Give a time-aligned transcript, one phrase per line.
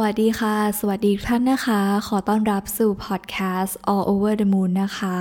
[0.00, 5.16] วัสดีค่ะ สวัสดีทุกท่านนะคะ ขอต้อนรับสู่พอดแคสต์ All Over the Moon นะคะ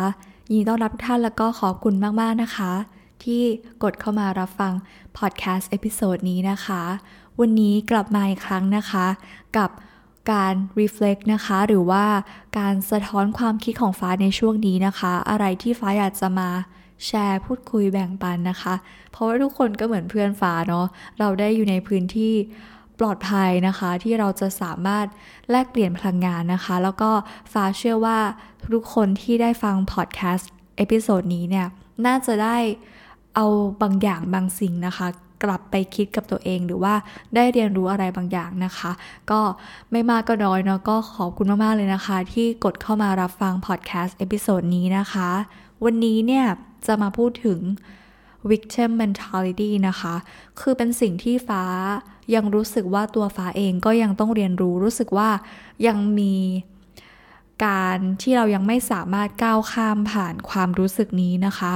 [0.52, 2.72] ยินดีต้อนรับทุกท่านแล้วก็ขอบคุณมากๆนะคะ
[3.24, 3.42] ที่
[3.84, 4.74] กดเข้ามารับฟัง
[5.18, 6.82] พอดแคสต์ episode นี้นะคะ
[7.40, 9.06] วันนี้กลับมาอีกครั้งนะคะ
[9.58, 9.70] กับ
[10.32, 12.06] การ reflect นะคะ หรือว่า
[12.58, 16.50] การสะท้อนความคิดของฟ้าในช่วงนี้นะคะ อะไรที่ฟ้าอยากจะมา
[17.06, 18.74] แชร์พูดคุยแบ่งปันนะคะ
[19.12, 20.86] เพราะว่าทุกคนก็เหมือนเพื่อนฟ้าเนาะ
[21.20, 22.36] เราได้อยู่ในพื้นที่
[23.02, 25.06] ปลอดภัยนะคะ ที่เราจะสามารถ
[25.50, 27.12] แลกเปลี่ยนพลังงานนะคะ แล้วก็
[27.54, 28.20] ฟ้าเชื่อว่า
[28.74, 31.68] ทุกคนที่ได้ฟังพอดแคสต์ episode นี้เนี่ย
[32.06, 32.58] น่าจะได้
[33.36, 33.46] เอา
[33.82, 35.08] บางอย่างบางสิ่งนะคะ
[35.44, 36.94] กลับไปคิดกับตัวเองหรือว่า
[37.36, 38.92] ได้เรียนรู้อะไรบางอย่างนะคะ
[39.32, 39.42] ก็
[39.92, 45.30] ไม่มากก็น้อยเนาะก็ขอบคุณมาก ๆ เลยนะคะ ที่กดเข้ามารับฟังพอดแคสต์เอพิโซดนี้นะคะ
[45.84, 46.46] วันนี้เนี่ย
[46.88, 47.60] จะมาพูดถึง
[48.52, 50.16] victim mentality นะคะ
[50.60, 51.64] คือเป็นสิ่งที่ฟ้า
[52.36, 55.30] ยังรู้สึกว่าตัวฟ้าเองก็ยังต้องเรียนรู้รู้สึกว่า
[55.88, 56.36] ยังมี
[57.66, 61.74] การที่เรายังไม่สามารถก้าวข้ามผ่านความรู้สึกนี้นะคะ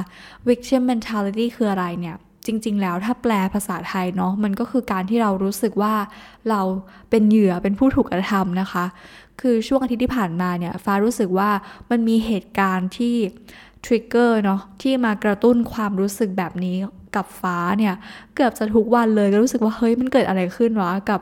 [0.48, 2.16] victim mentality คืออะไรเนี่ย
[2.46, 5.94] จริง ๆ แล้วถ้าแปลภาษาไทยเนาะมันก็คือการที่เรารู้สึกว่า
[6.50, 6.62] เรา
[7.10, 8.86] เป็นเหยื่อเป็นผู้ถูกกระทำนะคะ
[9.42, 11.50] คือช่วงอาทิตย์ที่ผ่านมาเนี่ยฟ้ารู้สึกว่า
[11.90, 13.16] มันมีเหตุการณ์ที่
[13.86, 16.78] ทริกเกอร์เนาะที่มากระตุ้นความรู้สึกแบบนี้
[17.16, 17.96] กับฟ้าเนี่ย
[18.36, 21.22] เกือบจะทุกวันเลยก็รู้สึกว่าเฮ้ยมันเกิดอะไรขึ้นวะกับ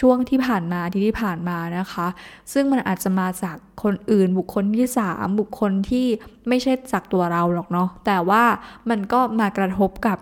[0.00, 2.06] ช่วงที่ผ่านมาที่ที่ผ่านมานะคะ
[2.52, 6.06] ซึ่งมันอาจจะมาจากคนอื่นบุคคลที่สามบุคคลที่
[6.48, 8.44] ไม่ใช่จากตัวเราหรอกเนาะแต่ว่า
[8.90, 10.18] มันก็มากระทบกับ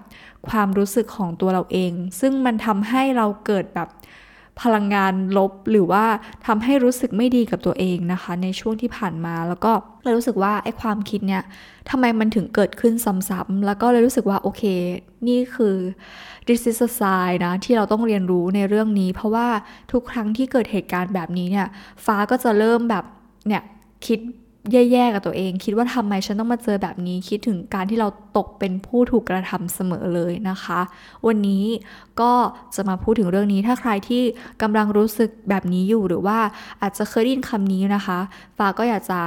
[0.48, 3.89] ความรู้สึกของตัวเราเอง ซึ่งมันทำให้เราเกิดแบบ
[4.62, 6.05] พลังงานลบหรือว่า
[6.47, 11.42] ทำให้รู้สึกไม่ดีกับตัวเองนะคะ ในช่วงที่ผ่านมาแล้วก็เลยรู้สึกว่าไอ้ความคิดเนี่ย
[11.91, 14.62] ทำไมมันถึงเกิดขึ้นซ้ำๆแล้วก็เลยรู้สึกว่าโอเค
[15.28, 15.77] นี่คือ
[16.47, 19.48] this is a sign นะที่เราต้องเรียนรู้ในเรื่องนี้ เพราะว่า
[19.92, 21.66] ทุกครั้งที่เกิดเหตุการณ์แบบนี้เนี่ย
[22.05, 23.05] ฟ้าก็จะเริ่มแบบ
[23.48, 23.62] เนี่ย
[24.06, 24.19] คิด
[24.73, 30.81] แย่ๆกับตัวเอง คิดว่าทำไมฉันต้องมาเจอแบบนี้ คิดถึงการที่เราตกเป็นผู้ถูกกระทำเสมอเลยนะคะ
[31.27, 31.65] วันนี้
[32.21, 32.33] ก็
[32.75, 34.22] จะมาพูดถึงเรื่องนี้ ถ้าใครที่
[34.62, 36.38] กำลังรู้สึกแบบนี้อยู่หรือว่า
[36.83, 38.19] อาจจะเคยได้ยินคำนี้นะคะ
[38.59, 39.21] ฟ้าก็อยากจะ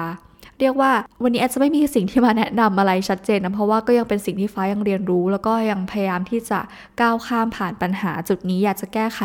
[0.60, 0.92] เรียกว่า
[1.24, 6.60] วันนี้อาจจะไม่มีสิ่งที่มาแนะนำอะไรชัดเจนนะเพราะว่าก็ยังเป็นสิ่งที่ฟ้ายังเรียนรู้ แล้วก็ยังพยายามที่จะ
[7.02, 9.22] ก้าวข้ามผ่านปัญหาจุดนี้อยากจะแก้ไข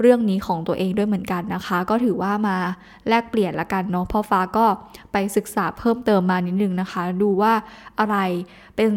[0.00, 2.56] เรื่องนี้ของตัวเองด้วยเหมือนกันนะคะ ก็ถือว่ามา
[3.08, 4.66] แลกเปลี่ยนละกันเนาะเพราะฟ้าก็
[5.12, 7.52] ไปศึกษาเพิ่มเติมมานิดนึงนะคะ ดูว่า
[8.00, 8.16] อะไร
[8.76, 8.90] เป็น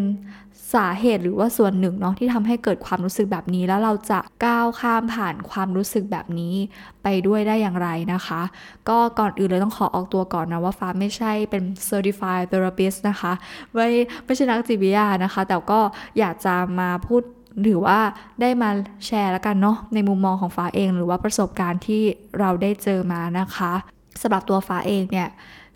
[0.75, 6.55] สาเหตุหรือว่าส่วนหนึ่งเนาะที่ทำให้เกิดความรู้สึกแบบนี้แล้วเราจะก้าวข้ามผ่านความรู้สึกแบบนี้
[7.03, 8.41] ไปด้วยได้อย่างไรนะคะ
[8.89, 13.33] ก็ก่อนอื่นเลยต้องขอออกตัวก่อนนะว่าฟ้าไม่ใช่เป็น certified therapist นะคะ
[13.73, 13.87] ไม่
[14.25, 15.79] ไม่ใช่นักจิตวิทยานะคะ แต่ก็
[16.19, 17.21] อยากจะมาพูด
[17.63, 17.99] หรือว่า
[18.41, 18.69] ได้มา
[19.05, 22.01] แชร์แล้วกันเนาะในมุมมองของฟ้าเอง หรือว่าประสบการณ์ที่
[22.39, 23.73] เราได้เจอมานะคะ
[24.21, 25.29] สำหรับตัวฟ้าเองเนี่ย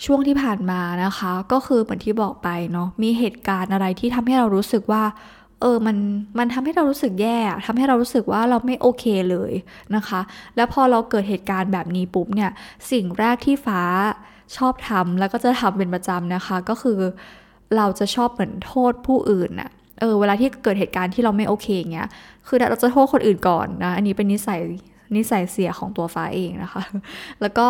[0.06, 5.04] ช่วงที่ผ่านมานะคะ ก็คือเหมือนที่บอกไปเนาะมีเหตุการณ์อะไรที่ทำให้เรารู้สึกว่า
[5.62, 5.98] เออมัน
[6.40, 9.52] มันทำให้เรารู้สึกแย่ทำให้เรารู้สึกว่าเราไม่โอเคเลย
[9.96, 10.20] นะคะ
[10.56, 12.52] แล้วพอเราเกิดเหตุการณ์แบบนี้ปุ๊บเนี่ย
[12.92, 13.82] สิ่งแรกที่ฟ้า
[14.58, 17.00] ชอบทำแล้วก็จะทำเป็นประจำนะคะ ก็คือ
[17.78, 19.70] เราจะชอบเหมือนโทษผู้อื่นน่ะ
[20.00, 22.08] เออเวลาที่เกิดเหตุการณ์ที่เราไม่โอเคเงี้ย
[22.48, 24.62] คือเราจะโทษคนอื่นก่อนนะ อันนี้เป็นนิสัย
[25.16, 26.84] นิสัยเสียของตัวฟ้าเองนะคะ
[27.42, 27.68] แล้วก็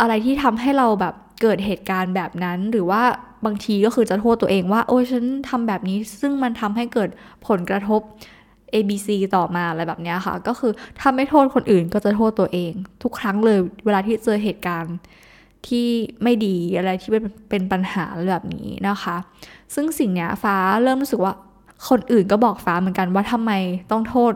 [0.00, 3.02] อะไรที่ทำให้เราแบบเกิดเหตุการณ์แบบนั้น หรือว่า
[3.46, 7.08] บางทีก็คือจะโทษตัวเองว่า โอ้ยฉันทำแบบนี้ ซึ่งมันทำให้เกิด
[7.48, 8.00] ผลกระทบ
[8.74, 12.72] A B C ต่อมาอะไรแบบนี้ค่ะ ก็คือถ้าไม่โทษคนอื่นก็จะโทษตัวเอง
[13.02, 14.96] ทุกครั้งเลยเวลาที่เจอเหตุการณ์
[15.68, 15.86] ที่
[16.22, 19.16] ไม่ดีอะไรที่เป็นเป็นปัญหาแบบนี้นะคะ
[19.74, 21.32] ซึ่งสิ่งนี้ฟ้าเริ่มรู้สึกว่า
[21.88, 23.52] คนอื่นก็บอกฟ้าเหมือนกันว่าทำไม
[23.90, 24.32] ต้องโทษ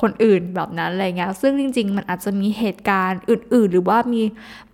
[0.00, 4.22] คนอื่นแบบนั้นอะไรเงี้ย ซึ่งจริง ๆ มันอาจจะมีเหตุการณ์อื่น ๆ หรือว่ามี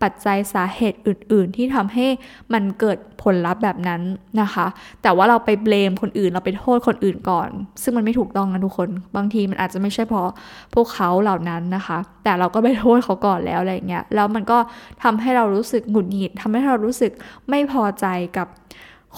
[0.03, 2.07] ปัจจัยสาเหตุอื่น ๆ ที่ทำให้
[2.53, 4.03] มันเกิดผลลัพธ์แบบนั้น
[4.41, 4.67] นะคะ
[5.03, 7.49] แต่ว่าเราไปเบลมคนอื่น เราไปโทษคนอื่นก่อน
[7.83, 10.31] ซึ่งมันไม่ถูกต้องนะทุกคน บางทีมันอาจจะไม่ใช่เพราะ
[10.75, 14.59] พวกเขาเหล่านั้นนะคะ แต่เราก็ไปโทษเขาก่อนแล้วอะไรเงี้ย แล้วมันก็
[15.03, 17.13] ทำให้เรารู้สึกหงุดหงิดทำให้เรารู้สึก
[17.49, 18.07] ไม่พอใจ
[18.37, 18.49] กับ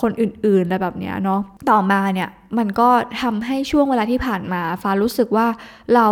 [0.00, 1.41] คนอื่นๆอะไรแบบนี้เนาะ
[1.71, 2.29] ต่อมาเนี่ย
[2.59, 2.89] มันก็
[3.23, 5.47] ทำให้ช่วงเวลาที่ผ่านมาฟ้ารู้สึกว่า
[5.94, 6.09] เรา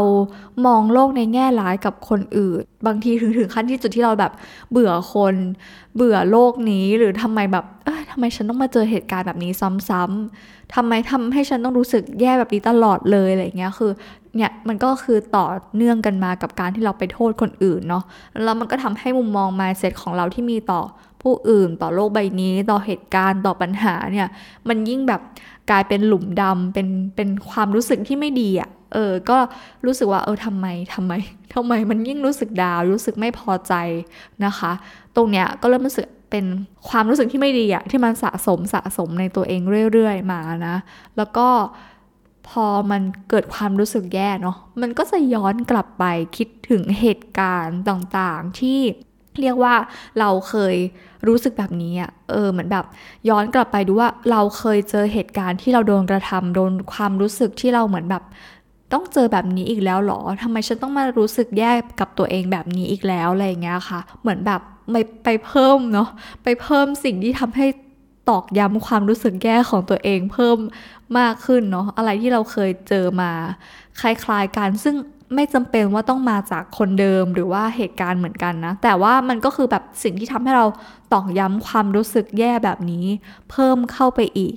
[0.66, 4.32] มองโลกในแง่ร้ายกับคนอื่น บางทีถึงถึงขั้นที่จุดที่เราแบบ
[4.70, 5.34] เบื่อคน
[5.96, 13.90] เบื่อโลกนี้หรือทำไมแบบเอ้ยทำไมฉันต้องมาเจอเหตุการณ์แบบนี้ซ้ำๆทำไมทำให้ฉันต้องรู้สึกแย่แบบนี้ตลอดเลยอะไรเงี้ยคือ
[14.36, 15.46] เนี่ยมันก็คือต่อ
[15.76, 18.04] เนื่องกันมากับการที่เราไปโทษคนอื่นเนาะ
[18.44, 20.80] แล้วมันก็ทำให้มุมมอง mindset ของเราที่มีต่อ
[21.22, 24.28] ผู้อื่นต่อโลกใบนี้ ต่อเหตุการณ์ต่อปัญหาเนี่ย
[24.68, 25.20] มันยิ่งแบบ
[25.70, 29.38] กลายเป็นหลุมดำเป็นเป็นความรู้สึกที่ไม่ดีอะเออ ก็
[29.86, 31.12] รู้สึกว่าเออทำไมทำไม
[31.54, 33.74] ทำไมมันยิ่งรู้สึกดาว รู้สึกไม่พอใจ
[34.44, 34.72] นะคะ
[35.16, 36.44] ตรงเนี้ยก็เริ่มรู้สึกเป็น
[36.88, 39.62] ความรู้สึกที่ไม่ดีอะที่มันสะสมสะสมในตัวเอง
[39.92, 40.76] เรื่อยๆมานะ
[41.16, 41.48] แล้วก็
[42.48, 46.04] พอมันเกิดความรู้สึกแย่เนาะมันก็จะย้อนกลับไป
[46.36, 48.80] คิดถึงเหตุการณ์ต่างๆ ที่
[49.40, 49.74] เรียกว่า
[50.20, 50.76] เราเคย
[51.28, 52.84] รู้สึกแบบนี้อะเออ เหมือนแบบ
[53.28, 58.22] ย้อนกลับไปดูว่าเราเคยเจอเหตุการณ์ที่เราโดนกระทำโดนความรู้สึกที่เราเหมือนแบบ
[58.92, 64.60] ต้องเจอแบบนี้อีกแล้วหรอทำไมฉันต้องมารู้สึกแย่กับตัวเองแบบนี้อีกแล้วอะไรอย่างเงี้ยค่ะ เหมือนแบบ
[64.92, 66.08] ไปไปเพิ่มเนาะ
[66.42, 67.66] ไปเพิ่มสิ่งที่ทำให้
[68.30, 70.58] ตอกย้ำความรู้สึกแย่ของตัวเองเพิ่ม
[71.18, 73.30] มากขึ้นเนาะ อะไรที่เราเคยเจอมา
[74.00, 74.96] คล้ายๆกัน ซึ่ง
[75.34, 80.66] ไม่จำเป็นว่าต้องมาจากคนเดิมหรือว่าเหตุการณ์เหมือนกันนะ แต่ว่ามันก็คือแบบสิ่งที่ทำให้เรา
[81.12, 83.04] ตอกย้ำความรู้สึกแย่แบบนี้
[83.50, 84.56] เพิ่มเข้าไปอีก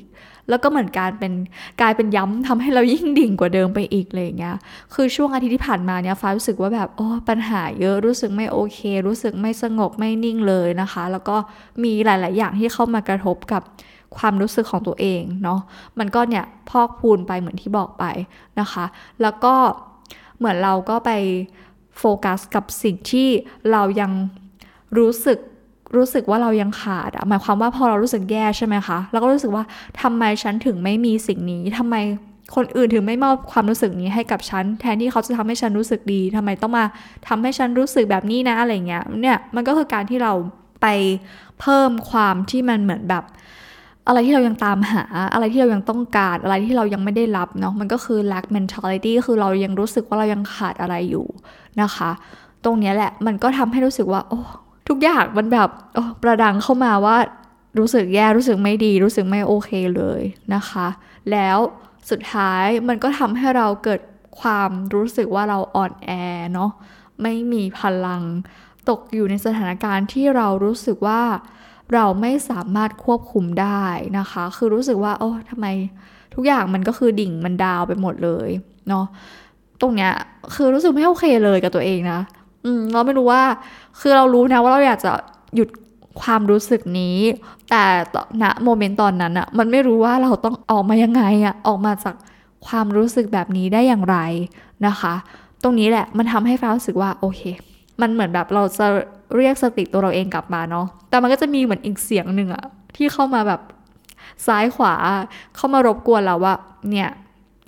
[0.50, 1.34] แล้วก็เหมือนการเป็น
[1.82, 4.58] กลายเป็นย้ำทำให้เรายิ่งดิ่งกว่าเดิมไปอีกเลยอย่างเงี้ย
[4.94, 11.36] คือช่วงอาทิตย์ที่ผ่านมาเนี่ยฟ้ารู้สึกว่าแบบโอ้ปัญหาเยอะรู้สึกไม่โอเค รู้สึกไม่สงบไม่นิ่งเลยนะคะ แล้วก็
[11.84, 13.62] มีหลาย ๆ อย่างที่เข้ามากระทบกับ
[14.18, 15.60] ความรู้สึกของตัวเองเนาะ
[16.00, 18.06] มันก็เนี่ยพอกพูนไปเหมือนที่บอกไป
[18.60, 18.86] นะคะ
[19.22, 19.54] แล้วก็
[20.38, 21.12] เหมือนเราก็ไป
[22.00, 23.28] โฟกัสกับสิ่งที่
[23.72, 24.12] เรายัง
[24.98, 25.40] รู้สึก
[25.96, 29.64] รู้สึกว่าเรายังขาดอะหมายความว่าพอเรารู้สึกแย่ใช่ไหมคะเราก็รู้สึกว่า
[30.02, 31.96] ทำไมฉันถึงไม่มีสิ่งนี้ทำไม
[32.56, 36.86] คนอื่นถึงไม่มอบความรู้สึกนี้ให้กับฉัน แทนที่เขาจะทำให้ฉันรู้สึกดีทำไมต้องมา
[37.28, 40.34] ทำให้ฉันรู้สึกแบบนี้นะอะไรเงี้ยเนี่ยมันก็คือการที่เรา
[40.82, 40.88] ไป
[41.60, 43.24] เพิ่มความที่มันเหมือนแบบ
[44.08, 45.04] อะไรที่เรายังตามหา
[45.34, 51.26] อะไรที่เรายังต้องการอะไรที่เรายังไม่ได้รับเนาะมันก็คือ lack mentality คือเรายังรู้สึกว่าเรายังขาดอะไรอยู่
[51.82, 52.12] นะคะ
[52.64, 54.40] ตรงนี้แหละมันก็ทำให้รู้สึกว่า โอ้
[54.90, 57.18] ทุกอย่างมันแบบโอ้ประดังเข้ามาว่า
[57.80, 60.22] รู้สึกแย่รู้สึกไม่ดี รู้สึกไม่โอเคเลย
[60.56, 60.88] นะคะ
[61.32, 61.58] แล้ว
[62.10, 64.02] สุดท้ายมันก็ทำให้เราเกิด
[64.40, 66.10] ความรู้สึกว่าเราอ่อนแอ
[66.54, 66.72] เนาะ
[67.22, 68.22] ไม่มีพลัง
[68.90, 71.22] ตกอยู่ในสถานการณ์ที่เรารู้สึกว่า
[71.94, 73.84] เราไม่สามารถควบคุมได้
[74.20, 75.68] นะคะ คือรู้สึกว่าโอ้ทำไม
[76.36, 78.50] ทุกอย่างมันก็คือดิ่งมันดาวไปหมดเลย
[78.90, 79.06] เนาะ
[79.82, 80.12] ตรงเนี้ย
[80.56, 82.20] คือรู้สึกไม่โอเคเลยกับตัวเองนะ
[82.66, 83.44] อืมเราไม่รู้ว่า
[84.00, 85.12] คือเรารู้นะว่าเราอยากจะ
[85.56, 85.70] หยุด
[86.22, 87.18] ความรู้สึกนี้
[87.70, 87.84] แต่
[88.42, 92.16] ณโมเมนต์ตอนนั้นอะมันไม่รู้ว่าเราต้องออกมายังไงอะออกมาจาก
[92.68, 94.18] ความรู้สึกแบบนี้ได้อย่างไร
[94.88, 95.14] นะคะ
[95.64, 97.42] ตรงนี้แหละมันทำให้ฟ้ารู้สึกว่าโอเค
[98.02, 98.88] มันเหมือนแบบเราจะ
[99.38, 102.66] เรียกสติตัวเราเองกลับมาเนาะ แต่มันก็จะมีเหมือนอีกเสียงหนึ่งอะ
[102.96, 103.62] ที่เข้ามาแบบ
[104.48, 104.94] ซ้ายขวา
[105.56, 106.54] เข้ามารบกวนเราว่า
[106.92, 107.10] เนี่ย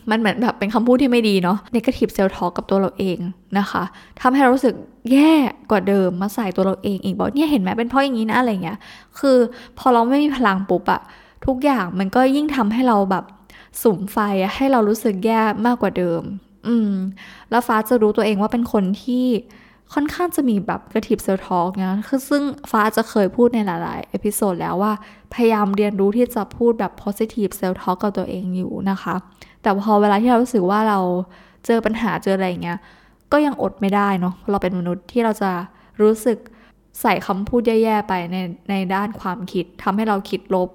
[0.10, 3.18] มันเหมือนแบบเป็นคำพูดที่ไม่ดีเนาะ negative self talk กับตัวเราเอง
[3.60, 3.84] นะคะ
[4.22, 4.76] ทำให้เรารู้สึก
[5.12, 5.34] แย่
[5.72, 8.78] กว่าเดิมมาใส่ตัวเราเองอีกบอกเนี่ยเห็นไหมเป็นเพราะอย่างนี้นะอะไรเงี้ย
[9.20, 9.38] คือ
[9.78, 11.02] พอเราไม่มีพลังปุ๊บอะ
[11.46, 13.24] ทุกอย่างมันก็ยิ่งทำให้เราแบบ
[13.82, 14.18] สุมไฟ
[14.56, 16.22] ให้เรารู้สึกแย่มากกว่าเดิม
[16.68, 16.94] อืม
[17.50, 19.26] แล้วฟ้าจะรู้ตัวเองว่าเป็นคนที่
[19.94, 24.94] ค่อนข้างจะมีแบบ negative self talk นะคือซึ่งฟ้าจะเคยพูดในหลาย ๆ episode แล้วว่า
[25.34, 29.16] พยายามเรียนรู้ที่จะพูดแบบ positive self talk กับตัวเองอยู่นะคะ
[29.62, 31.00] แต่พอเวลาที่เรารู้สึกว่าเรา
[31.66, 32.80] เจอปัญหาเจออะไรอย่างเงี้ย
[33.32, 35.52] ก็ยังอดไม่ได้เนาะ เราเป็นมนุษย์ที่เราจะ
[36.02, 36.38] รู้สึก
[37.02, 38.36] ใส่คำพูดแย่ ๆ ไปใน
[38.70, 40.70] ในด้านความคิดทำให้เราคิดลบ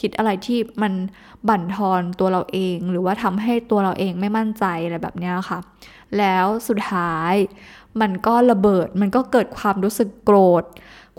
[0.00, 0.92] คิดอะไรที่มัน
[1.48, 5.58] บั่นทอนตัวเราเอง หรือว่าทำให้ตัวเราเองไม่มั่นใจอะไรแบบนี้ค่ะ
[6.18, 7.34] แล้วสุดท้าย
[8.00, 10.64] มันก็ระเบิด มันก็เกิดความรู้สึกโกรธ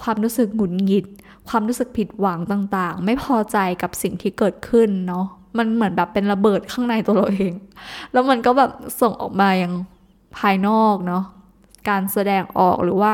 [0.02, 1.06] ความรู้สึกหงุดหงิด
[1.50, 5.26] ความรู้สึกผิดหวังต่างๆ ไม่พอใจกับสิ่งที่เกิดขึ้นเนาะ
[5.58, 7.54] มันเหมือนแบบเป็นระเบิดข้างในตัวเราเอง
[8.12, 9.74] แล้วมันก็แบบส่งออกมาอย่าง
[10.38, 11.24] ภายนอกเนาะ
[11.90, 13.12] การแสดงออกหรือว่า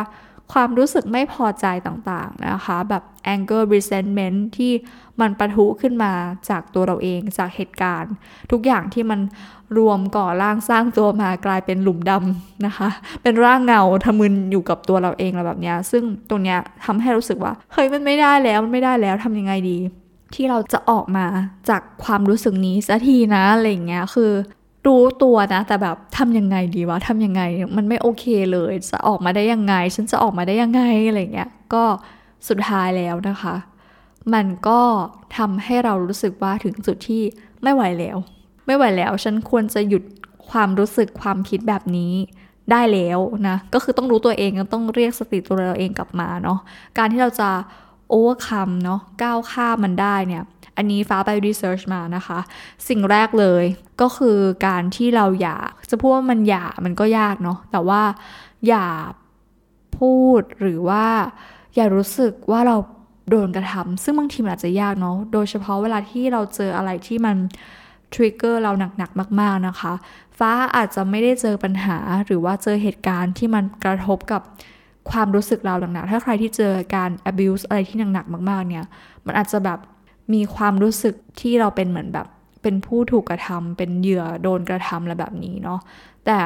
[0.54, 4.72] ความรู้สึกไม่พอใจต่างๆนะคะ แบบ anger resentment ที่
[5.22, 6.14] มันปะทุขึ้นมา
[6.50, 8.14] จากตัวเราเองจากเหตุการณ์
[8.52, 9.20] ทุกอย่างที่มัน
[9.78, 12.90] รวมก่อร่างสร้างตัวมากลายเป็นหลุมดำนะคะ
[13.24, 19.78] เป็นร่างเงาทะมึนอยู่กับตัวเราเองอะไรแบบนี้ซึ่งตรงเนี้ยทำให้รู้สึกว่าเฮ้ยมันไม่ได้แล้วมันไม่ได้แล้วทำยังไงดี
[20.36, 21.26] ที่เราจะออกมา
[21.70, 24.32] จากความรู้สึกนี้สักทีนะอะไรเงี้ยคือ
[24.86, 27.42] รู้ตัวนะ แต่แบบทำยังไงดีวะทำยังไง
[27.78, 31.84] มันไม่โอเคเลย จะออกมาได้ยังไง ฉันจะออกมาได้ยังไงอะไรเงี้ยก็
[32.48, 33.56] สุดท้ายแล้วนะคะ
[34.34, 34.82] มันก็
[35.38, 37.24] ทำให้เรารู้สึกว่าถึงจุดที่
[37.64, 38.18] ไม่ไหวแล้ว
[38.66, 40.04] ไม่ไหวแล้ว ฉันควรจะหยุด
[40.50, 42.14] ความรู้สึกความคิดแบบนี้
[42.72, 46.60] ได้แล้วนะ ก็คือต้องรู้ตัวเองต้องเรียกสติตัวเราเองกลับมาเนาะ
[46.98, 47.50] การที่เราจะ
[48.10, 50.44] โอเวอร์คัมเนาะก้าวข้ามมันได้เนี่ย
[50.78, 52.40] อันนี้ฟ้าไปรีเสิร์ชมานะคะ
[52.88, 53.64] สิ่งแรกเลย
[54.02, 55.58] ก็คือการที่เราอย่า
[55.92, 58.02] จะพูดว่ามันอย่ามันก็ยากเนาะแต่ว่า
[58.68, 58.88] อย่า
[60.00, 61.06] พูดหรือว่า
[61.76, 62.76] อย่ารู้สึกว่าเรา
[63.30, 67.36] โดนกระทำซึ่งบางทีมันอาจจะยากเนาะโดยเฉพาะเวลาที่เราเจออะไรที่มัน
[68.14, 69.94] ทริกเกอร์เราหนักๆมาก ๆนะคะ
[70.40, 74.42] ฟ้าอาจจะไม่ได้เจอปัญหาหรือว่าเจอเหตุการณ์ที่มันกระทบกับ
[75.12, 78.86] ความรู้สึกเราหนักๆถ้าใครที่เจอการ abuse อะไรที่หนักๆมาก ๆ เนี่ย
[79.26, 79.80] มันอาจจะแบบ
[80.34, 82.28] มีความรู้สึกที่เราเป็นเหมือนแบบ
[82.62, 85.80] เป็นผู้ถูกกระทำเป็นเหยื่อโดนกระทำอะไรแบบนี้เนาะ
[86.26, 86.40] แต่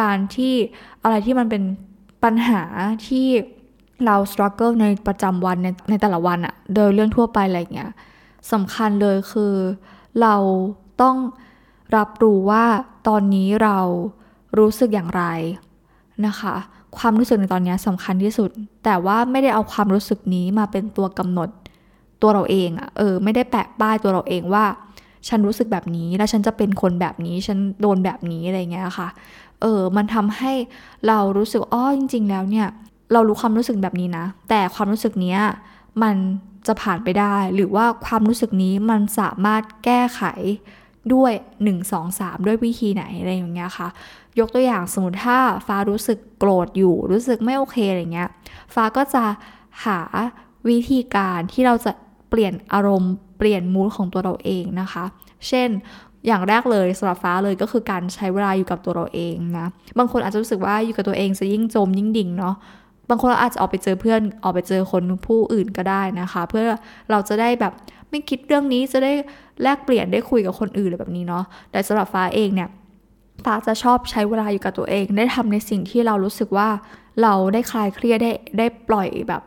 [0.00, 0.54] การที่
[1.02, 1.62] อะไรที่มันเป็น
[2.24, 2.62] ปัญหา
[3.06, 3.26] ที่
[4.06, 7.92] เรา struggle ในประจำวันในในแต่ละวันอะโดยเรื่องทั่วไปอะไรเงี้ย
[8.52, 9.54] สำคัญเลยคือ
[10.22, 10.34] เรา
[11.02, 11.16] ต้อง
[11.96, 12.64] รับรู้ว่า
[13.08, 13.78] ตอนนี้เรา
[14.58, 15.24] รู้สึกอย่างไร
[16.26, 16.54] นะคะ
[16.98, 18.50] ความรู้สึกในตอนนี้สำคัญที่สุด
[18.84, 21.48] แต่ว่าไม่ได้เอาความรู้สึกนี้มาเป็นตัวกำหนด
[22.22, 24.64] ตัวเราเองอะเออไม่ได้แปะป้ายตัวเราเองว่า
[25.28, 29.08] ฉันรู้สึกแบบนี้แล้วฉันจะเป็นคนแบบนี้ฉันโดนแบบนี้อะไรเงี้ยค่ะ
[29.62, 30.52] เออมันทำให้
[31.08, 32.66] เรารู้สึกอ๋อจริง ๆ แล้วเนี่ย
[33.12, 35.40] เรารู้ความรู้สึกแบบนี้นะ แต่ความรู้สึกเนี้ย
[36.02, 36.16] มัน
[36.66, 40.22] จะผ่านไปได้ หรือว่าความรู้สึกนี้มันสามารถแก้ไข
[41.14, 41.32] ด้วย
[41.64, 43.88] 1 2 3 ด้วยวิธีไหนอะไรอย่างเงี้ยค่ะ
[44.38, 48.28] ยกตัวอย่างสมมติถ้าฟ้ารู้สึกโกรธอยู่ รู้สึกไม่โอเคอะไรเงี้ย
[48.74, 49.24] ฟ้าก็จะ
[49.84, 50.00] หา
[50.68, 51.92] วิธีการที่เราจะ
[52.30, 55.04] เปลี่ยนอารมณ์เปลี่ยนมูดของตัวเราเองนะคะ
[55.48, 55.68] เช่น
[56.26, 59.66] อย่างแรกเลยสำหรับฟ้าเลยก็คือการใช้เวลาอยู่กับตัวเราเองนะ
[59.98, 62.54] บางคนอาจจะรู้สึกว่าอยู่กับตัวเองจะยิ่งจมยิ่งดิ่งเนาะ
[63.10, 66.66] บางคนอาจจะออกไปเจอเพื่อนออกไปเจอคนผู้อื่นก็ได้นะคะ เพื่อ
[67.10, 67.72] เราจะได้แบบ
[68.10, 69.12] ไม่คิดเรื่องนี้จะได้
[69.62, 72.68] แลกเปลี่ยนได้คุยกับคนอื่นอะไรแบบนี้เนาะแต่สำหรับฟ้าเองเนี่ย
[73.44, 76.68] ฟ้าจะชอบใช้เวลาอยู่กับตัวเอง ได้ทำในสิ่งที่เรารู้สึกว่า
[77.22, 79.42] เราได้คลายเครียดได้ได้ปล่อยแบบ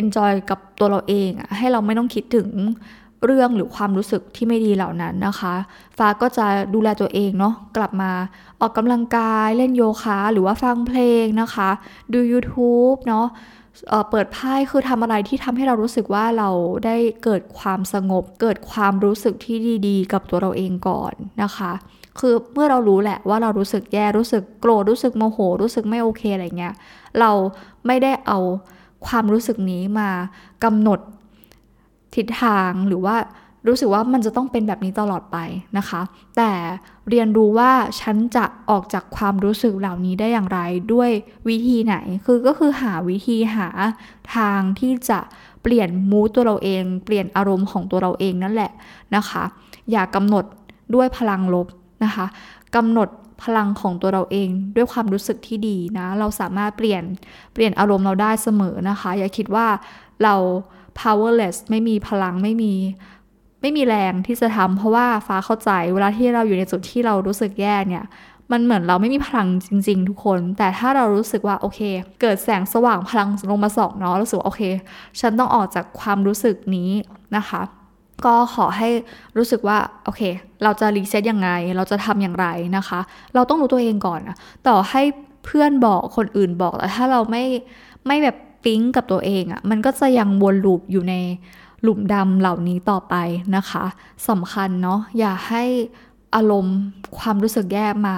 [0.00, 2.48] enjoy กับตัวเราเองอะให้เราไม่ต้องคิดถึง
[3.24, 5.54] เรื่องหรือความรู้สึกที่ไม่ดีเหล่านั้นนะคะ
[5.98, 8.12] ฟ้าก็จะดูแลตัวเองเนาะกลับมา
[8.60, 11.70] ออกกำลังกายเล่นโยคะหรือว่าฟังเพลงนะคะ
[12.12, 13.26] ดู YouTube เนาะ
[14.10, 16.50] เปิดไพ่คือทำอะไรที่ทำให้เรารู้สึกว่าเรา
[16.84, 21.12] ได้เกิดความสงบ เกิดความรู้สึกที่ดีๆ กับตัวเราเองก่อน
[21.42, 21.72] นะคะ
[22.18, 26.74] คือเมื่อเรารู้แหละว่าเรารู้สึกแย่รู้สึกโกรธรู้สึกโมโห รู้สึกไม่โอเคอะไรเงี้ย
[27.20, 27.30] เรา
[27.86, 28.38] ไม่ได้เอา
[29.06, 30.08] ความรู้สึกนี้มา
[30.64, 31.00] กำหนด
[32.14, 33.16] ทิศทางหรือว่า
[33.68, 35.38] รู้สึกว่ามันจะต้องเป็นแบบนี้ตลอดไป
[35.78, 36.00] นะคะ
[36.36, 36.50] แต่
[37.10, 40.60] เรียนรู้ว่าฉันจะออกจากความรู้สึกเหล่านี้ได้อย่างไร
[40.92, 41.10] ด้วย
[41.48, 43.68] วิธีไหน คือก็คือหาวิธีหา
[44.34, 45.18] ทางที่จะ
[45.62, 48.70] เปลี่ยนมูตัวเราเอง เปลี่ยนอารมณ์ของตัวเราเองนั่นแหละ
[49.16, 49.44] นะคะ
[49.90, 50.44] อย่ากำหนด
[50.94, 51.66] ด้วยพลังลบ
[52.04, 52.26] นะคะ
[52.76, 53.08] กำหนด
[53.42, 57.02] พลังของตัวเราเองด้วยความรู้สึกที่ดีนะ เราสามารถเปลี่ยน
[57.54, 59.66] เปลี่ยนอารมณ์เราได้เสมอนะคะ อย่าคิดว่า
[60.22, 60.34] เรา
[61.00, 62.72] powerless ไม่มีพลังไม่มี
[63.60, 68.06] ไม่มีแรงที่จะทำเพราะว่าฟ้าเข้าใจเวลาที่เราอยู่ในจุดที่เรารู้สึกแย่เนี่ย
[68.52, 71.80] มันเหมือนเราไม่มีพลังจริง ๆ ทุกคน แต่ถ้าเรารู้สึกว่าโอเค
[72.20, 74.62] เกิดแสงสว่างพลังลงมาส่องเนาะรู้สึกว่าโอเค
[75.20, 76.90] ฉันต้องออกจากความรู้สึกนี้
[77.36, 77.60] นะคะ
[78.24, 78.88] ก็ขอให้
[79.36, 80.22] รู้สึกว่าโอเค
[80.62, 82.46] เราจะรีเซ็ตยังไง เราจะทำอย่างไร
[82.76, 83.00] นะคะ
[83.34, 84.36] เราต้องรู้ตัวเองก่อนนะ
[84.68, 85.02] ต่อให้
[85.44, 87.44] เพื่อนบอกคนอื่นบอกแต่ถ้าเราไม่
[88.06, 91.14] ไม่แบบปิ๊งกับตัวเองอะ่ะมันก็จะยังวนลูปอยู่ใน
[91.82, 93.14] หลุมดำเหล่านี้ต่อไป
[93.56, 93.84] นะคะ
[94.28, 95.64] สำคัญเนาะอย่าให้
[96.34, 96.78] อารมณ์
[97.18, 98.16] ความรู้สึกแย่มา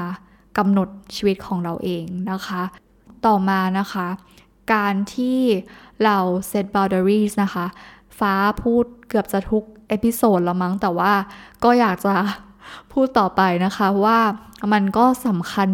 [0.59, 2.63] กำหนดชีวิตของเราเองนะคะ
[3.27, 4.07] ต่อมานะคะ
[4.75, 5.39] การที่
[6.05, 6.19] เรา
[6.51, 7.67] set boundaries นะคะ
[8.19, 11.13] ฟ้าพูดเกือบจะทุก เอพิโซดแล้วมั้งแต่ว่า
[11.65, 12.15] ก็อยากจะ
[12.93, 14.19] พูดต่อไปนะคะว่า
[14.73, 15.69] มันก็สำคัญ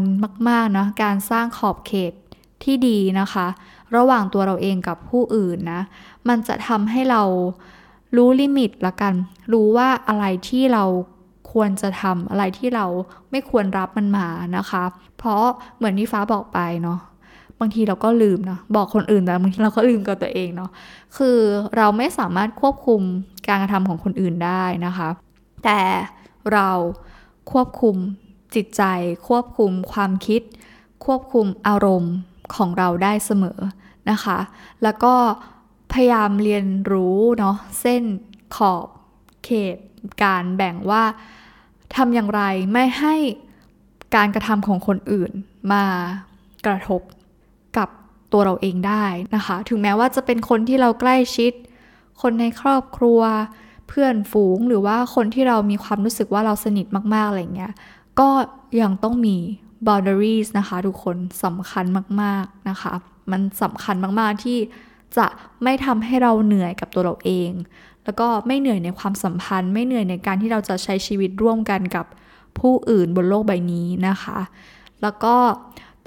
[0.49, 2.13] มากๆนะการสร้างขอบเขต
[2.63, 3.47] ที่ดีนะคะ
[3.97, 5.83] ระหว่างตัวเราเองกับผู้อื่นนะ
[6.29, 7.23] มันจะทำให้เรา
[8.17, 9.15] รู้ลิมิตละกัน
[9.53, 10.85] รู้ว่าอะไรที่เรา
[11.53, 12.87] ควรจะทำอะไรที่เรา
[13.31, 14.85] ไม่ควรรับมันมานะคะ
[15.19, 15.45] เพราะ
[15.77, 17.01] เหมือนที่ฟ้าบอกไปเนาะ
[17.61, 20.71] บางทีเราก็ลืมนะบอกคนอื่นแต่บางทีเราก็ลืมกับตัวเองเนาะ
[21.17, 21.39] คือ
[21.77, 23.03] เราไม่สามารถควบคุม
[23.49, 25.09] การกระทำของคนอื่นได้นะคะ
[25.65, 25.81] แต่
[26.53, 26.71] เรา
[27.53, 27.97] ควบคุม
[28.55, 28.83] จิตใจ
[29.29, 30.43] ควบคุมความคิด
[31.05, 32.15] ควบคุมอารมณ์
[32.55, 33.59] ของเราได้เสมอ
[34.11, 34.39] นะคะ
[34.83, 35.15] แล้วก็
[35.93, 38.03] พยายามเรียนรู้เนาะเส้น
[38.57, 38.87] ขอบ
[39.45, 39.77] เขต
[40.23, 41.05] การแบ่งว่า
[41.95, 43.17] ทำอย่างไรไม่ให้
[44.17, 45.31] การกระทำของคนอื่น
[45.73, 45.85] มา
[46.67, 47.01] กระทบ
[47.77, 47.89] กับ
[48.33, 51.53] ตัวเราเองได้นะคะ ถึงแม้ว่าจะเป็นคนที่เราใกล้ชิด
[52.23, 53.21] คนในครอบครัว
[53.89, 57.73] เพื่อนฝูงหรือว่าคนที่เรามีความรู้สึกว่าเราสนิทมากๆอะไรเงี้ย
[58.21, 58.29] ก็
[58.81, 59.37] ยังต้องมี
[59.87, 61.85] boundaries นะคะทุกคนสำคัญ
[62.23, 62.93] มากๆนะคะ
[63.31, 64.59] มันสำคัญมากๆที่
[65.17, 65.27] จะ
[65.63, 67.51] ไม่ทำให้เราเหนื่อยกับตัวเราเอง
[68.05, 72.07] แล้วก็ไม่เหนื่อยในความสัมพันธ์ ไม่เหนื่อยในการที่เราจะใช้ชีวิตร่วมกันกับ
[72.59, 74.39] ผู้อื่นบนโลกใบนี้นะคะ
[75.03, 75.35] แล้วก็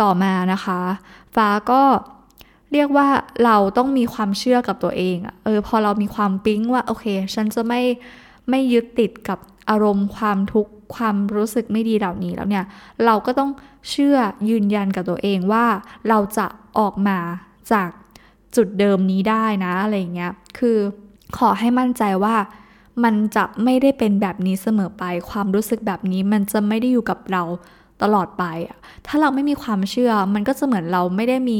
[0.01, 0.79] ต่อมานะคะ
[1.35, 1.81] ฟ้าก็
[2.73, 3.07] เรียกว่า
[3.45, 7.81] เราต้องมีความเชื่อกับตัวเองอะเออพอเรามีความปิ๊งว่าโอเค ฉันจะไม่
[8.49, 12.65] ไม่ยึดติดกับอารมณ์ความทุกข์ความรู้สึกไม่ดีเหล่านี้แล้วเนี่ย
[13.05, 13.51] เราก็ต้อง
[13.89, 14.17] เชื่อ
[14.49, 15.65] ยืนยันกับตัวเองว่า
[16.09, 16.45] เราจะ
[16.79, 17.19] ออกมา
[17.71, 17.89] จาก
[18.55, 20.77] จุดเดิมนี้ได้นะอะไรเงี้ยคือ
[21.37, 22.35] ขอให้มั่นใจว่า
[23.03, 27.43] มันจะไม่ได้เป็นแบบนี้เสมอไป ความรู้สึกแบบนี้มันจะไม่ได้อยู่กับเรา
[28.03, 28.77] ตลอดไปอะ
[29.07, 31.59] ถ้าเราไม่มีความเชื่อ มันก็จะเหมือนเราไม่ได้มี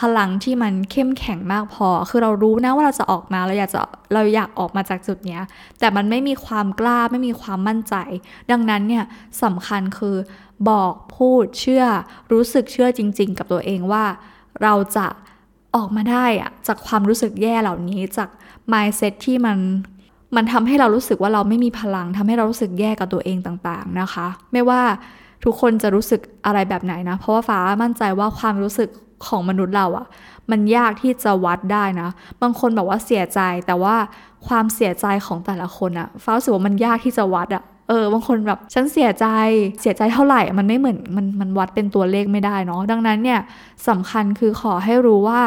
[0.00, 3.80] พลังที่มันเข้มแข็งมากพอ คือเรารู้นะว่าเราจะออกมาเราอยากจะ
[4.14, 5.42] เราอยากออกมาจากจุดเนี้ย
[5.78, 7.94] แต่มันไม่มีความกล้าไม่มีความมั่นใจ
[8.50, 9.04] ดังนั้นเนี่ย
[9.42, 10.16] สำคัญคือ
[10.68, 11.84] บอกพูดเชื่อ
[12.32, 14.04] รู้สึกเชื่อจริง ๆ กับตัวเองว่า
[14.62, 15.06] เราจะ
[15.76, 18.28] ออกมาได้อะจากความรู้สึกแย่เหล่านี้จาก
[18.72, 19.58] mindset ที่มัน
[20.36, 24.82] มันทำให้เรารู้สึกว่าเราไม่มีพลังทำให้เรารู้สึกแย่กับตัวเองต่างๆนะคะ ไม่ว่า
[25.44, 28.88] ทุกคนจะรู้สึกอะไรแบบไหนนะ เพราะว่าฟ้ามั่นใจว่าความรู้สึก
[29.26, 30.06] ของมนุษย์เราอะ
[30.50, 32.08] มันยากที่จะวัดได้นะ
[32.42, 33.96] บางคนบอกว่าเสียใจแต่ว่า
[34.46, 39.26] ความเสียใจของแต่ละคนอะฟ้ารู้สึกว่ามันยากที่จะวัดอะเออบางคนแบบฉันเสียใจ
[39.80, 43.40] เสียใจเท่าไหร่ มันไม่เหมือนมันมันวัดเป็นตัวเลขไม่ได้เนาะดังนั้นเนี่ย
[43.88, 45.40] สำคัญคือขอให้รู้ว่า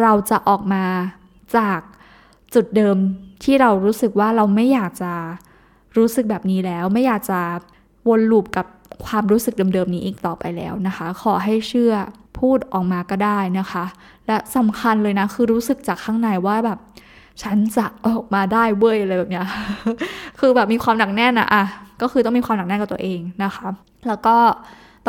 [0.00, 0.84] เราจะออกมา
[1.56, 1.80] จาก
[2.54, 2.96] จุดเดิม
[3.44, 5.12] ที่เรารู้สึกว่าเราไม่อยากจะ
[5.96, 7.40] รู้สึกแบบนี้แล้ว ไม่อยากจะ
[8.08, 8.66] วนลูปกับ
[9.06, 11.94] ความรู้สึกเดิมๆนี้อีกต่อไปแล้วนะคะ ขอให้เชื่อ
[12.38, 13.84] พูดออกมาก็ได้นะคะ
[14.26, 16.78] และสำคัญเลยนะ คือรู้สึกจากข้างในว่าแบบ
[17.42, 19.46] ฉันจะออกมาได้เว้ยอะไรแบบเนี้ย
[20.38, 21.64] คือแบบมีความหนักแน่นอะอะ
[22.02, 23.68] ก็คือต้องมีความหนักแน่นกับตัวเองนะคะ
[24.08, 24.36] แล้วก็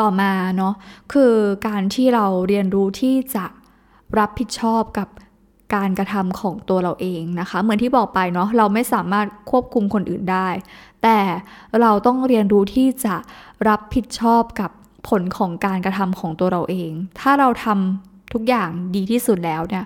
[0.00, 0.74] ต่อมาเนาะ
[1.12, 1.32] คือ
[1.66, 3.44] การที่เราเรียนรู้ที่จะ
[4.18, 5.08] รับผิดชอบกับ
[5.74, 10.48] การกระทำของตัวเราเองนะคะ เหมือนที่บอกไปเนาะเราไม่สามารถควบคุมคนอื่นได้
[11.02, 11.18] แต่
[11.80, 13.14] เราต้องเรียนรู้ที่จะ
[13.68, 14.70] รับผิดชอบกับ
[15.08, 16.90] ผลของการกระทำของตัวเราเอง
[17.20, 19.84] ถ้าเราทำทุกอย่างดีที่สุดแล้วเนี่ย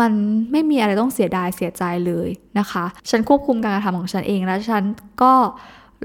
[0.00, 0.12] มัน
[0.52, 2.28] ไม่มีอะไรต้องเสียดายเสียใจเลย
[2.58, 4.84] นะคะ ฉันควบคุมการกระทำของฉันเองแล้วฉัน
[5.22, 5.32] ก็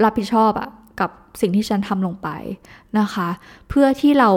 [0.04, 0.68] รับผิดชอบอะ
[1.00, 2.28] กับสิ่งที่ฉันทำลงไป
[2.98, 3.28] นะคะ
[3.68, 4.30] เพื่อที่เรา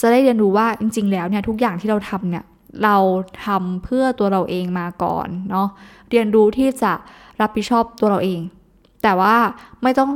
[0.00, 2.44] จะได้เรียนรู้ว่าจริง ๆ แล้วเนี่ยทุกอย่างที่เราทำเนี่ย
[2.84, 2.96] เรา
[3.44, 5.68] ทำเพื่อตัวเราเองมาก่อนเนาะ
[6.10, 6.92] เรียนรู้ที่จะ
[7.40, 8.40] รับผิดชอบตัวเราเอง
[9.02, 9.34] แต่ว่า
[9.82, 10.10] ไม่ต้อง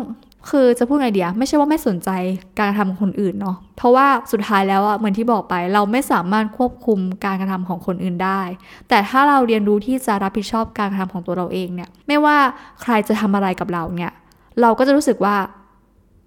[0.50, 2.10] คือจะพูดไงเดียไม่ใช่ว่าไม่สนใจ
[2.58, 8.40] การกระทำของคนอื่นเนาะเพราะว่าสุดท้ายแล้วอะเหมือนที่บอกไป เราไม่สามารถควบคุมการกระทำของคนอื่นได้
[8.88, 12.36] แต่ถ้าเราเรียนรู้ที่จะรับผิดชอบการกระทำของตัวเราเองเนี่ย ไม่ว่า
[12.82, 14.12] ใครจะทำอะไรกับเราเนี่ย
[14.60, 15.36] เราก็จะรู้สึกว่า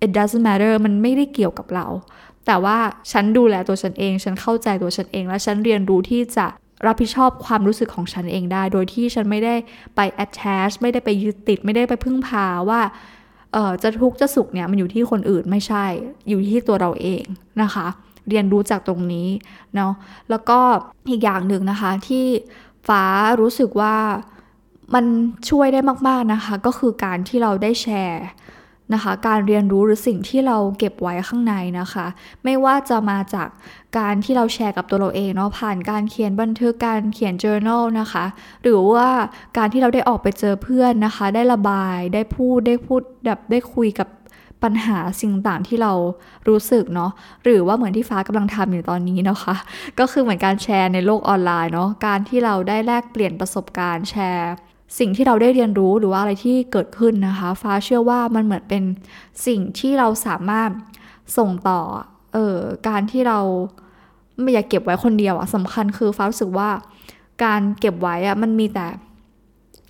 [0.05, 1.85] it doesn't matter มันไม่ได้เกี่ยวกับเรา
[2.45, 2.77] แต่ว่า
[3.11, 6.47] ฉันดูแลตัวฉันเอง ฉันเข้าใจตัวฉันเอง และฉันเรียนรู้ที่จะ
[6.85, 9.55] รับผิดชอบความรู้สึกของฉันเองได้ โดยที่ฉันไม่ได้
[9.95, 12.81] ไป attach ไม่ได้ไปยึดติด ไม่ได้ไปพึ่งพาว่า
[13.53, 15.85] เออจะทุกข์จะสุขเนี่ยมันอยู่ที่คนอื่นไม่ใช่
[16.29, 17.23] อยู่ที่ตัวเราเอง
[17.61, 17.87] นะคะ
[18.29, 19.27] เรียนรู้จากตรงนี้
[19.75, 19.93] เนาะ
[20.29, 20.59] แล้วก็
[21.09, 22.25] อีกอย่างหนึ่งนะคะที่
[22.87, 23.03] ฟ้า
[23.39, 23.95] รู้สึกว่า
[24.93, 25.05] มัน
[25.49, 28.23] ช่วยได้มาก ๆ นะคะ ก็คือการที่เราได้แชร์
[28.93, 32.05] นะคะการเรียนรู้หรือสิ่งที่เราเก็บไว้ข้างในนะคะ
[32.43, 33.49] ไม่ว่าจะมาจาก
[33.97, 38.25] การที่เราแชร์กับตัวเราเองเนาะผ่านการเขียนบันทึกการเขียน journal นะคะ
[38.63, 39.07] หรือว่า
[39.57, 44.07] การที่เราได้ออกไปเจอเพื่อนนะคะ ได้ระบายได้พูดได้พูดแบบได้คุยกับ
[44.63, 45.93] ปัญหาสิ่งต่างที่เรา
[46.47, 47.11] รู้สึกเนาะ
[47.43, 49.55] หรือว่าเหมือนที่ฟ้ากำลังทำอยู่ตอนนี้นะคะ
[49.99, 54.53] ก็คือเหมือนการแชร์ในโลกออนไลน์เนาะการที่เราได้แลกเปลี่ยนประสบการณ์แชร์
[54.99, 58.83] สิ่งที่เราได้เรียนรู้หรือว่าอะไรที่เกิดขึ้นนะคะ ฟ้าเชื่อว่ามันเหมือนเป็น
[59.47, 60.69] สิ่งที่เราสามารถ
[61.37, 61.79] ส่งต่อ
[62.33, 63.39] เออการที่เรา
[64.41, 66.69] ไม่อยากเก็บไว้คนเดียวอะสำคัญคือฟ้ารู้สึกว่า
[67.43, 68.87] การเก็บไว้อะมันมีแต่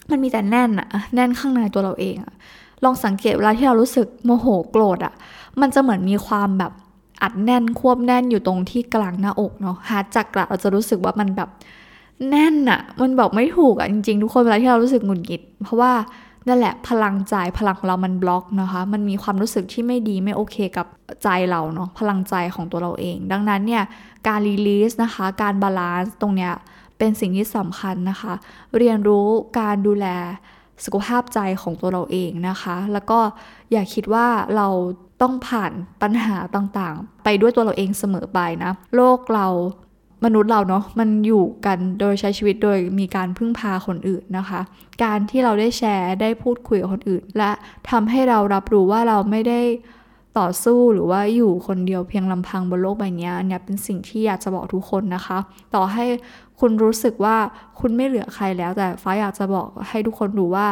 [0.10, 2.34] มันมีแต่แน่นอะแน่นข้างในตัวเราเองอะ
[2.84, 5.14] ลองสังเกตเวลาที่เรารู้สึกโมโหโกรธอะ
[5.62, 6.72] มันจะเหมือนมีความแบบ
[7.22, 11.50] อัดแน่นควบแน่นอยู่ตรงที่กลางหน้าอกเนาะหาจักระเราจะรู้สึกว่ามันแบบ
[12.30, 15.94] แน่นอะมันบอกไม่ถูกอะจริงๆ ทุกคนเวลาที่เรารู้สึกหงุดหงิด เพราะว่า
[16.48, 20.88] นั่นแหละพลังใจพลังของเรามันบล็อกนะคะ มันมีความรู้สึกที่ไม่ดีไม่โอเคกับ
[21.24, 23.84] ใจเราเนาะพลังใจของตัวเราเอง ดังนั้นเนี่ย
[24.28, 26.52] การ release นะคะ การ balance ตรงเนี้ย
[26.98, 28.34] เป็นสิ่งที่สำคัญนะคะ
[28.78, 29.28] เรียนรู้
[29.60, 30.08] การดูแล
[30.86, 33.20] สุขภาพใจของตัวเราเองนะคะ แล้วก็
[33.72, 34.68] อย่าคิดว่าเรา
[35.22, 35.72] ต้องผ่าน
[36.02, 39.48] ปัญหาต่างๆ ไปด้วยตัวเราเองเสมอไปนะ โลกเรา
[40.24, 44.62] มนุษย์เราเนาะมันอยู่กันโดยใช้ชีวิตโดยมีการพึ่งพาคนอื่นนะคะ
[45.04, 47.52] การที่เราได้แชร์ได้พูดคุยกับคนอื่น และ
[47.90, 49.62] ทำให้เรารับรู้ว่าเราไม่ได้
[50.40, 55.38] ต่อสู้หรือว่าอยู่คนเดียวเพียงลำพังบนโลกใบนี้เนี่ยเป็นสิ่งที่อยากจะบอกทุกคนนะคะ
[55.76, 56.06] ต่อให้
[56.60, 57.38] คุณรู้สึกว่า
[57.80, 60.68] คุณไม่เหลือใครแล้ว แต่ฟ้าอยากจะบอกให้ทุกคนรู้ว่า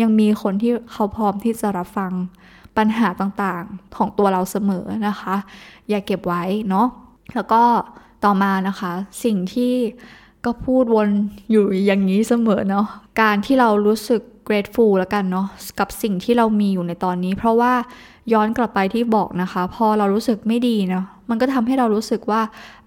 [0.00, 2.12] ยังมีคนที่เขาพร้อมที่จะรับฟัง
[2.76, 5.36] ปัญหาต่างๆของตัวเราเสมอนะคะ
[5.88, 6.86] อย่าเก็บไว้เนาะ
[7.34, 7.62] แล้วก็
[8.26, 8.92] ต่อมานะคะ
[9.24, 9.74] สิ่งที่
[10.44, 11.08] ก็พูดวน
[11.50, 12.86] อยู่อย่างนี้เสมอเนาะ
[13.20, 15.46] การที่เรารู้สึก grateful แล้วกันเนาะ
[15.80, 17.72] กับสิ่งที่เรามีอยู่ในตอนนี้ เพราะว่า
[18.32, 22.40] ย้อนกลับไปที่บอกนะคะ พอเรารู้สึกไม่ดีเนาะมันก็ทำให้เรารู้สึกว่า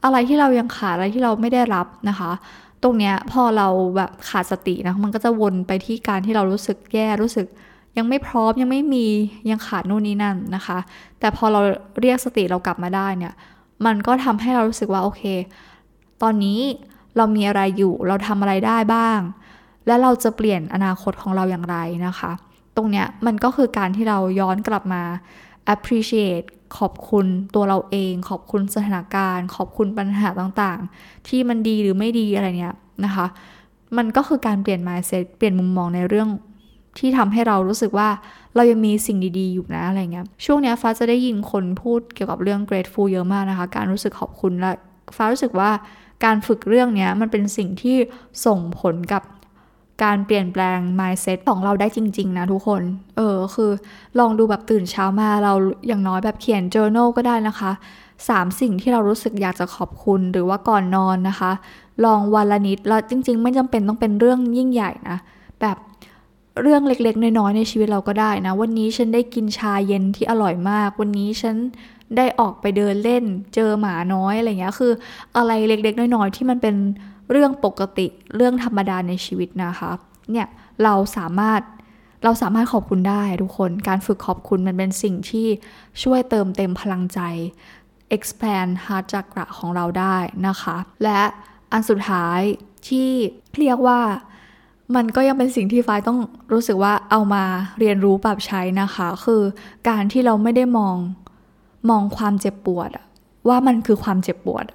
[0.03, 2.31] อะไรที่เรายังขาดอะไรที่เราไม่ได้รับนะคะ
[2.83, 7.47] ตรงเนี้ยพอเราแบบขาดสตินะมันก็จะวนไปที่การที่เรารู้สึกแย่รู้สึก
[7.97, 9.05] ยังไม่พร้อมยังไม่มี
[9.49, 10.77] ยังขาดนู่นนี่นั่นนะคะ
[11.19, 11.61] แต่พอเรา
[12.01, 13.33] เรียกสติเรากลับมาได้เนี่ย
[13.85, 15.23] มันก็ทำให้เรารู้สึกว่าโอเค
[16.21, 16.59] ตอนนี้
[17.17, 19.19] เรามีอะไรอยู่ เราทำอะไรได้บ้าง
[19.87, 22.31] และเราจะเปลี่ยนอนาคตของเราอย่างไรนะคะ
[22.75, 25.03] ตรงเนี้ยมันก็คือการที่เราย้อนกลับมา
[25.73, 33.25] appreciate ขอบคุณตัวเราเอง ขอบคุณสถานการณ์ ขอบคุณปัญหาต่างๆ ที่มันดีหรือไม่ดีอะไรเนี้ยนะคะ
[33.97, 36.29] มันก็คือการเปลี่ยน mindset เปลี่ยนมุมมองในเรื่อง
[36.99, 38.09] ที่ทำให้เรารู้สึกว่า
[38.55, 44.71] เรายังมีสิ่งดีๆอยู่นะอะไรเงี้ยช่วงนี้ฟ้าจะได้ยินคนพูดเกี่ยวกับเรื่อง grateful เยอะมากนะคะ การรู้สึกขอบคุณและ
[45.15, 45.69] ฟ้ารู้สึกว่า
[46.25, 47.97] การฝึกเรื่องนี้มันเป็นสิ่งที่
[48.45, 49.23] ส่งผลกับ
[50.03, 52.81] การเปลี่ยนแปลง mindset ของเราได้จริง ๆ นะทุกคน
[53.17, 53.71] เออ คือ
[54.19, 55.53] ลองดูแบบตื่นเช้ามาเรา
[55.87, 57.71] อย่างน้อยแบบเขียน journal ก็ได้นะคะ
[58.29, 61.51] สามสิ่งที่เรารู้สึกอยากจะขอบคุณหรือว่าก่อนนอนนะคะ
[62.05, 65.17] ลองวันละนิด แล้วจริง ๆ ไม่จำเป็นต้องเป็นเรื่องยิ่งใหญ่นะ
[65.61, 65.77] แบบ
[66.61, 71.55] เรื่องเล็กๆ น้อยๆในชีวิตเราก็ได้นะ วันนี้ฉันได้กินชาเย็นที่อร่อยมาก วันนี้ฉัน
[72.17, 73.23] ได้ออกไปเดินเล่น
[73.55, 74.91] เจอหมาน้อยอะไรเงี้ยคือ
[75.37, 76.75] อะไรเล็กๆ น้อยๆที่มันเป็น
[77.31, 79.91] เรื่องปกติเรื่องธรรมดาในชีวิตนะคะ
[80.31, 80.47] เนี่ย
[80.83, 81.61] เราสามารถ
[82.23, 85.47] เราสามารถขอบคุณได้ทุกคน การฝึกขอบคุณมันเป็นสิ่งที่
[86.03, 87.19] ช่วยเติมเต็มพลังใจ
[88.15, 91.21] expand heart chakra ของเราได้นะคะ และ
[91.71, 92.39] อันสุดท้าย
[92.87, 93.09] ที่
[93.59, 94.01] เรียกว่า
[94.95, 96.19] มันก็ยังเป็นสิ่งที่ฟ้าต้อง
[96.53, 97.43] รู้สึกว่าเอามา
[97.79, 99.41] เรียนรู้ปรับใช้นะคะ คือ
[99.89, 100.95] การที่เราไม่ได้มอง
[101.89, 102.89] มองความเจ็บปวด
[103.47, 104.65] ว่ามันคือความเจ็บปวด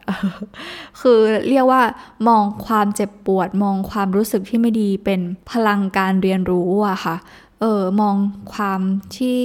[1.01, 1.83] คือเรียกว่า
[2.29, 7.17] มองความเจ็บปวด มองความรู้สึกที่ไม่ดีเป็นพลังการเรียนรู้อะค่ะ
[7.61, 8.17] เออมอง
[8.55, 8.81] ความ
[9.17, 9.39] ที่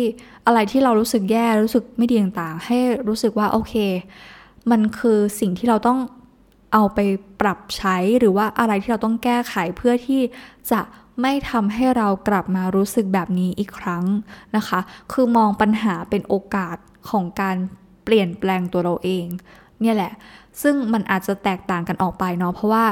[0.46, 2.78] อะไรที่เรารู้สึกแย่รู้สึกไม่ดีต่างๆ ให้
[3.08, 3.74] รู้สึกว่าโอเค
[4.72, 6.00] มันคือสิ่งที่เราต้อง
[6.74, 7.00] เอาไป
[7.42, 10.22] ปรับใช้หรือว่าอะไรที่เราต้องแก้ไขเพื่อที่
[10.72, 10.82] จะ
[11.22, 14.04] ไม่ทำให้เรากลับมารู้สึกแบบนี้อีกครั้ง
[14.56, 14.80] นะคะ
[15.12, 16.78] คือมองปัญหาเป็นโอกาส
[17.10, 17.56] ของการ
[18.04, 19.26] เปลี่ยนแปลงตัวเราเอง
[19.82, 20.12] เนี่ยแหละ
[20.62, 22.86] ซึ่งมันอาจจะแตกต่างกันออกไปเนาะ เพราะว่า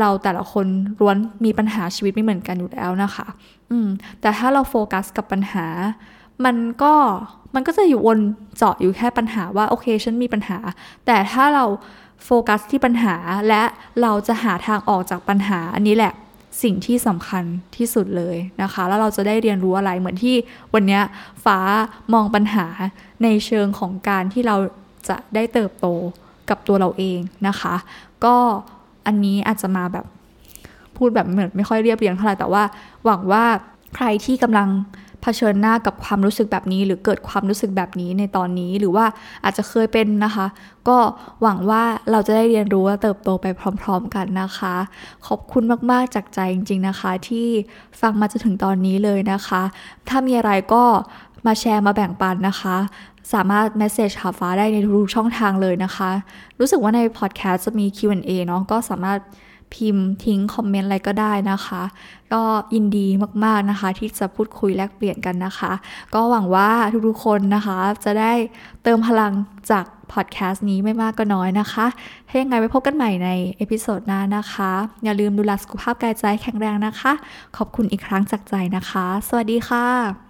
[0.00, 0.66] เราแต่ละคน
[1.00, 3.26] ล้วนมีปัญหาชีวิตไม่เหมือนกันอยู่แล้วนะคะ
[3.70, 3.88] อืม
[4.20, 5.66] แต่ถ้าเราโฟกัสกับปัญหา
[6.44, 6.94] มันก็
[7.54, 8.18] มันก็จะอยู่วน
[8.56, 10.58] เจาะอยู่แค่ปัญหาว่าโอเคฉันมีปัญหา
[11.06, 11.64] แต่ถ้าเรา
[12.24, 13.14] โฟกัสที่ปัญหา
[13.48, 13.62] และ
[14.02, 16.12] เราจะหาทางออกจากปัญหาอันนี้แหละ
[16.62, 17.44] สิ่งที่สำคัญ
[17.76, 20.36] ที่สุดเลยนะคะ แล้วเราจะได้เรียนรู้อะไรเหมือนที่
[20.74, 21.00] วันนี้
[21.44, 21.58] ฟ้า
[22.12, 22.66] มองปัญหา
[23.22, 24.56] ในเชิงของการที่เรา
[25.08, 25.86] จะได้เติบโต
[26.50, 27.74] กับตัวเราเองนะคะ
[28.24, 28.36] ก็
[29.06, 30.06] อันนี้อาจจะมาแบบ
[30.96, 32.62] พูดแบบเหมือนไม่ค่อยเรียบเรียงเท่าไหร่แต่ว่า
[33.04, 33.44] หวังว่า
[33.94, 34.68] ใครที่กำลัง
[35.22, 39.06] เผชิญหน้ากับความรู้สึกแบบนี้ หรือเกิดความรู้สึกแบบนี้ในตอนนี้หรือว่า
[39.44, 40.46] อาจจะเคยเป็นนะคะ
[40.88, 40.98] ก็
[41.42, 43.46] หวังว่าเราจะได้เรียนรู้และเติบโตไป
[43.82, 44.74] พร้อม ๆ กันนะคะ
[45.26, 47.46] ขอบคุณมากๆจากใจจริง ๆนะคะ ที่
[48.00, 49.62] ฟังมาจนถึงตอนนี้เลยนะคะ
[50.08, 50.84] ถ้ามีอะไรก็
[51.46, 52.76] มาแชร์มาแบ่งปันนะคะ
[53.32, 56.10] สามารถ message หาฟ้าได้ในทุกช่องทางเลยนะคะ
[56.58, 59.18] รู้สึกว่าในพอดแคสต์จะมี Q&A เนาะก็สามารถ
[59.74, 61.82] พิมพ์ทิ้งคอมเมนต์อะไรก็ได้นะคะ
[62.32, 62.42] ก็
[62.74, 63.06] ยินดี
[63.44, 65.72] มากๆนะคะ ที่จะพูดคุยแลกเปลี่ยนกันนะคะ
[66.14, 66.70] ก็หวังว่า
[67.08, 68.32] ทุกๆคนนะคะ จะได้
[68.82, 69.32] เติมพลัง
[69.70, 71.86] จากพอดแคสต์นี้ไม่มากก็น้อยนะคะ
[72.28, 74.70] ถ้ายังไงไปพบกันใหม่ใน episode หน้านะคะ
[75.04, 77.12] อย่าลืมดูแลสุขภาพกายใจแข็งแรงนะคะ
[77.56, 80.20] ขอบคุณอีกครั้งจากใจนะคะ สวัสดีค่ะ